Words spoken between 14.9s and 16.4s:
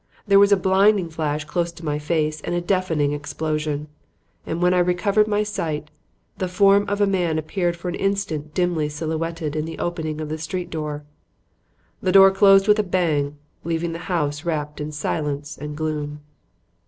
silence and gloom.